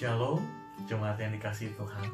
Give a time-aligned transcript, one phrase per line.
[0.00, 0.40] Shalom,
[0.88, 2.08] jemaat yang dikasih Tuhan.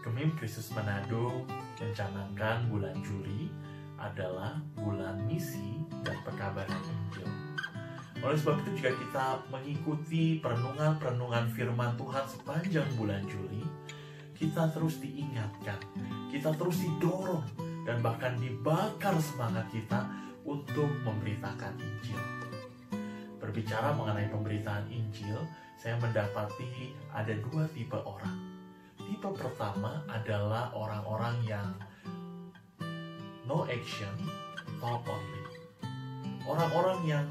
[0.00, 1.44] Kemim Kristus Manado
[1.76, 3.52] mencanangkan bulan Juli
[4.00, 7.28] adalah bulan misi dan pekabaran Injil.
[8.24, 13.60] Oleh sebab itu jika kita mengikuti perenungan-perenungan firman Tuhan sepanjang bulan Juli,
[14.32, 15.76] kita terus diingatkan,
[16.32, 17.44] kita terus didorong,
[17.84, 20.08] dan bahkan dibakar semangat kita
[20.40, 22.22] untuk memberitakan Injil.
[23.36, 25.36] Berbicara mengenai pemberitaan Injil,
[25.78, 28.34] saya mendapati ada dua tipe orang.
[28.98, 31.68] Tipe pertama adalah orang-orang yang
[33.46, 34.10] no action,
[34.82, 35.42] talk only.
[36.42, 37.26] Orang-orang yang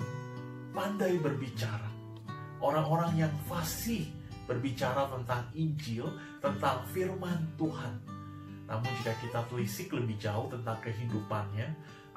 [0.72, 1.92] pandai berbicara.
[2.64, 4.08] Orang-orang yang fasih
[4.48, 6.08] berbicara tentang Injil,
[6.40, 7.94] tentang firman Tuhan.
[8.66, 11.68] Namun jika kita telisik lebih jauh tentang kehidupannya,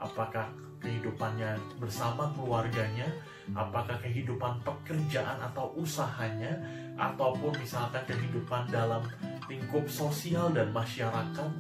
[0.01, 0.49] apakah
[0.81, 3.07] kehidupannya bersama keluarganya,
[3.53, 6.57] apakah kehidupan pekerjaan atau usahanya,
[6.97, 9.05] ataupun misalkan kehidupan dalam
[9.47, 11.51] lingkup sosial dan masyarakat,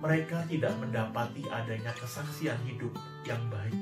[0.00, 2.96] mereka tidak mendapati adanya kesaksian hidup
[3.28, 3.76] yang baik.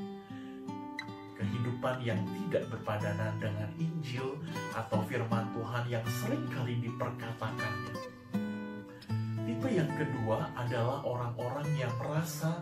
[1.39, 4.35] Kehidupan yang tidak berpadanan dengan Injil
[4.75, 7.95] atau firman Tuhan yang sering kali diperkatakannya.
[9.47, 12.59] Tipe yang kedua adalah orang-orang yang merasa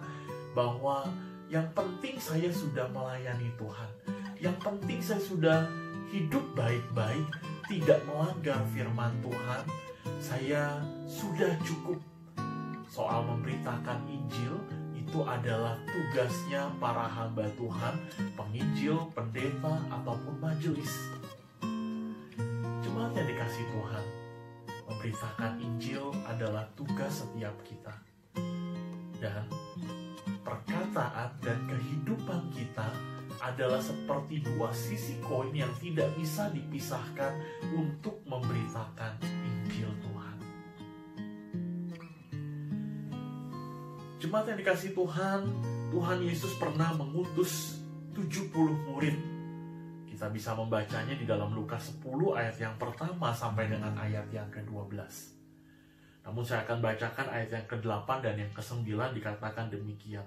[0.52, 1.08] bahwa
[1.46, 3.90] yang penting saya sudah melayani Tuhan.
[4.42, 5.58] Yang penting saya sudah
[6.10, 7.26] hidup baik-baik,
[7.70, 9.62] tidak melanggar firman Tuhan.
[10.18, 11.98] Saya sudah cukup.
[12.90, 14.56] Soal memberitakan Injil
[14.96, 17.94] itu adalah tugasnya para hamba Tuhan,
[18.34, 20.90] penginjil, pendeta, ataupun majelis.
[22.82, 24.04] Jemaat yang dikasih Tuhan,
[24.88, 27.94] memberitakan Injil adalah tugas setiap kita.
[29.20, 29.46] Dan
[30.96, 32.88] perkataan dan kehidupan kita
[33.44, 37.36] adalah seperti dua sisi koin yang tidak bisa dipisahkan
[37.76, 40.36] untuk memberitakan Injil Tuhan.
[44.24, 45.44] Jemaat yang dikasih Tuhan,
[45.92, 47.76] Tuhan Yesus pernah mengutus
[48.16, 48.56] 70
[48.88, 49.20] murid.
[50.08, 54.96] Kita bisa membacanya di dalam Lukas 10 ayat yang pertama sampai dengan ayat yang ke-12.
[56.24, 60.24] Namun saya akan bacakan ayat yang ke-8 dan yang ke-9 dikatakan demikian.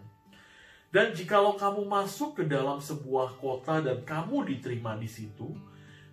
[0.90, 5.54] Dan jikalau kamu masuk ke dalam sebuah kota dan kamu diterima di situ,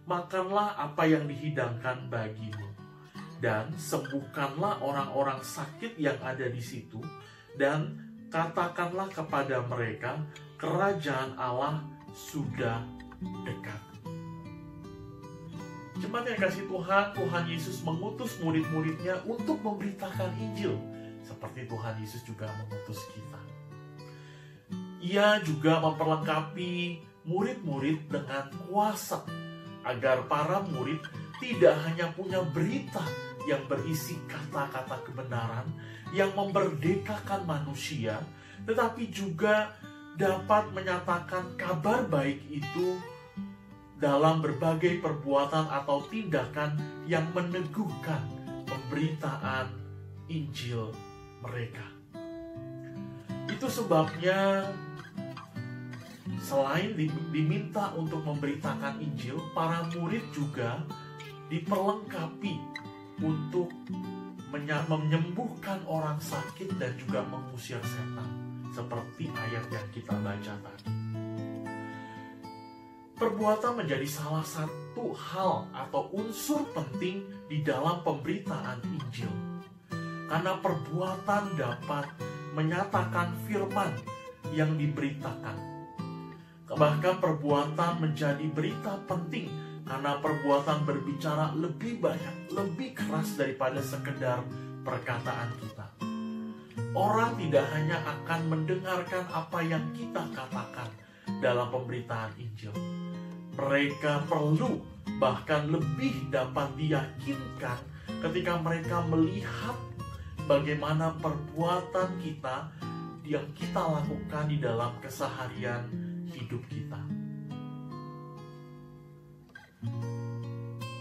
[0.04, 2.68] makanlah apa yang dihidangkan bagimu.
[3.40, 7.00] Dan sembuhkanlah orang-orang sakit yang ada di situ,
[7.56, 7.96] dan
[8.28, 10.20] katakanlah kepada mereka,
[10.60, 11.80] kerajaan Allah
[12.12, 12.84] sudah
[13.48, 13.80] dekat.
[15.96, 20.76] Jemaat yang kasih Tuhan, Tuhan Yesus mengutus murid-muridnya untuk memberitakan Injil.
[21.24, 23.40] Seperti Tuhan Yesus juga mengutus kita.
[25.02, 29.26] Ia juga memperlengkapi murid-murid dengan kuasa
[29.86, 31.02] agar para murid
[31.42, 33.02] tidak hanya punya berita
[33.46, 35.68] yang berisi kata-kata kebenaran
[36.10, 38.18] yang memerdekakan manusia,
[38.66, 39.74] tetapi juga
[40.16, 42.98] dapat menyatakan kabar baik itu
[43.96, 46.76] dalam berbagai perbuatan atau tindakan
[47.08, 48.20] yang meneguhkan
[48.66, 49.72] pemberitaan
[50.26, 50.92] Injil
[51.40, 51.86] mereka.
[53.56, 54.68] Itu sebabnya
[56.44, 56.92] selain
[57.32, 60.84] diminta untuk memberitakan Injil, para murid juga
[61.48, 62.52] diperlengkapi
[63.24, 63.72] untuk
[64.52, 68.28] menyembuhkan orang sakit dan juga mengusir setan,
[68.76, 70.84] seperti ayat yang kita baca tadi.
[73.16, 79.32] Perbuatan menjadi salah satu hal atau unsur penting di dalam pemberitaan Injil.
[80.28, 82.25] Karena perbuatan dapat
[82.56, 83.92] menyatakan firman
[84.56, 85.60] yang diberitakan.
[86.66, 89.52] Bahkan perbuatan menjadi berita penting
[89.86, 94.42] karena perbuatan berbicara lebih banyak, lebih keras daripada sekedar
[94.82, 95.86] perkataan kita.
[96.96, 100.88] Orang tidak hanya akan mendengarkan apa yang kita katakan
[101.44, 102.72] dalam pemberitaan Injil.
[103.56, 104.80] Mereka perlu
[105.20, 107.78] bahkan lebih dapat diyakinkan
[108.20, 109.76] ketika mereka melihat
[110.46, 112.70] bagaimana perbuatan kita
[113.26, 115.82] yang kita lakukan di dalam keseharian
[116.30, 117.02] hidup kita.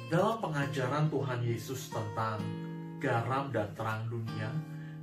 [0.09, 2.41] Dalam pengajaran Tuhan Yesus tentang
[2.97, 4.49] garam dan terang dunia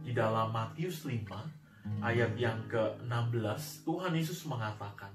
[0.02, 5.14] di dalam Matius 5 ayat yang ke-16 Tuhan Yesus mengatakan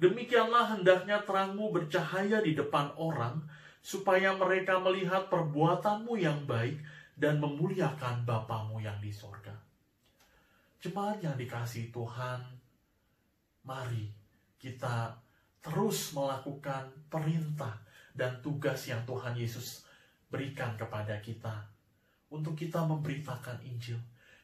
[0.00, 3.44] Demikianlah hendaknya terangmu bercahaya di depan orang
[3.84, 6.80] supaya mereka melihat perbuatanmu yang baik
[7.20, 9.52] dan memuliakan Bapamu yang di sorga.
[10.80, 12.40] Jemaat yang dikasih Tuhan,
[13.68, 14.08] mari
[14.56, 15.12] kita
[15.60, 17.76] terus melakukan perintah
[18.16, 19.84] dan tugas yang Tuhan Yesus
[20.32, 21.68] berikan kepada kita
[22.32, 24.00] untuk kita memberitakan Injil.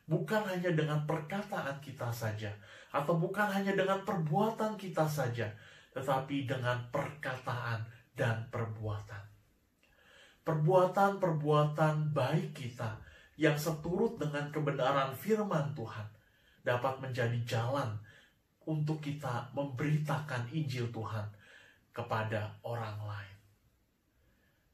[0.07, 2.53] Bukan hanya dengan perkataan kita saja,
[2.95, 5.51] atau bukan hanya dengan perbuatan kita saja,
[5.97, 7.83] tetapi dengan perkataan
[8.15, 9.36] dan perbuatan.
[10.47, 12.95] Perbuatan-perbuatan baik kita
[13.35, 16.07] yang seturut dengan kebenaran firman Tuhan
[16.63, 17.91] dapat menjadi jalan
[18.63, 21.27] untuk kita memberitakan Injil Tuhan
[21.91, 23.37] kepada orang lain.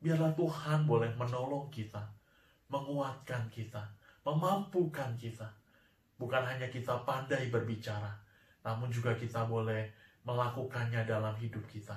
[0.04, 2.04] Biarlah Tuhan boleh menolong kita
[2.72, 3.80] menguatkan kita,
[4.28, 5.48] memampukan kita.
[6.16, 8.12] Bukan hanya kita pandai berbicara,
[8.64, 9.88] namun juga kita boleh
[10.24, 11.96] melakukannya dalam hidup kita.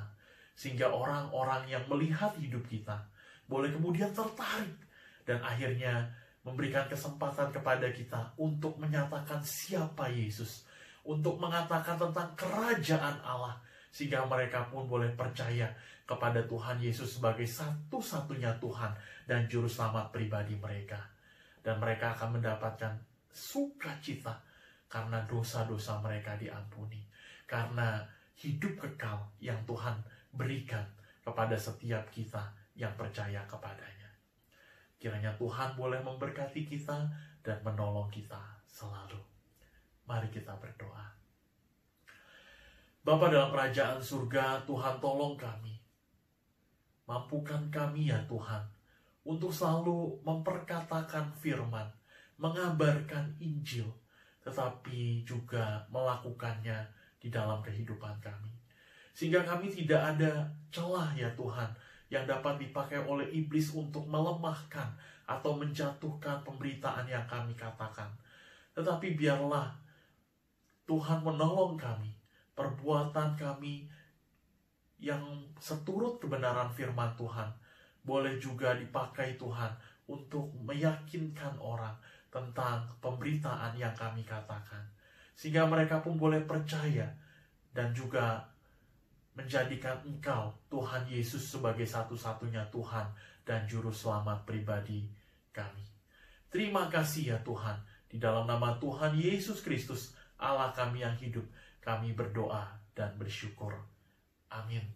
[0.56, 2.95] Sehingga orang-orang yang melihat hidup kita
[3.45, 4.77] boleh kemudian tertarik
[5.25, 6.06] dan akhirnya
[6.45, 10.69] memberikan kesempatan kepada kita untuk menyatakan siapa Yesus,
[11.01, 13.57] untuk mengatakan tentang kerajaan Allah,
[13.89, 15.74] sehingga mereka pun boleh percaya
[16.06, 18.94] kepada Tuhan Yesus sebagai satu-satunya Tuhan
[19.25, 21.01] dan Juru Selamat pribadi mereka.
[21.65, 22.94] Dan mereka akan mendapatkan
[23.33, 24.38] sukacita
[24.86, 27.01] karena dosa-dosa mereka diampuni.
[27.50, 28.06] Karena
[28.38, 29.97] hidup kekal yang Tuhan
[30.30, 30.86] berikan
[31.25, 34.12] kepada setiap kita yang percaya kepadanya.
[35.00, 37.07] Kiranya Tuhan boleh memberkati kita
[37.39, 39.19] dan menolong kita selalu.
[40.06, 41.16] Mari kita berdoa.
[43.06, 45.77] Bapa dalam kerajaan surga, Tuhan tolong kami.
[47.06, 48.66] Mampukan kami ya Tuhan,
[49.30, 51.86] untuk selalu memperkatakan firman,
[52.42, 53.86] mengabarkan Injil,
[54.42, 56.81] tetapi juga melakukannya
[57.21, 58.50] di dalam kehidupan kami.
[59.13, 61.69] Sehingga kami tidak ada celah ya Tuhan,
[62.10, 64.94] yang dapat dipakai oleh iblis untuk melemahkan
[65.25, 68.10] atau menjatuhkan pemberitaan yang kami katakan.
[68.78, 69.74] Tetapi biarlah
[70.86, 72.13] Tuhan menolong kami
[72.54, 73.90] perbuatan kami
[75.02, 75.22] yang
[75.60, 77.52] seturut kebenaran firman Tuhan
[78.06, 79.74] boleh juga dipakai Tuhan
[80.06, 81.94] untuk meyakinkan orang
[82.30, 84.81] tentang pemberitaan yang kami katakan.
[85.34, 87.10] Sehingga mereka pun boleh percaya
[87.75, 88.46] dan juga
[89.35, 93.11] menjadikan engkau Tuhan Yesus sebagai satu-satunya Tuhan
[93.43, 95.11] dan Juru Selamat pribadi
[95.51, 95.83] kami.
[96.47, 97.75] Terima kasih ya Tuhan,
[98.07, 101.43] di dalam nama Tuhan Yesus Kristus, Allah kami yang hidup,
[101.83, 102.63] kami berdoa
[102.95, 103.75] dan bersyukur.
[104.47, 104.87] Amin.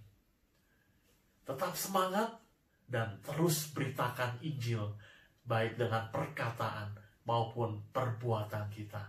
[1.43, 2.39] Tetap semangat
[2.87, 4.95] dan terus beritakan Injil,
[5.43, 6.95] baik dengan perkataan
[7.27, 9.03] maupun perbuatan kita.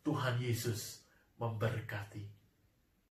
[0.00, 1.04] Tuhan Yesus
[1.36, 2.35] memberkati.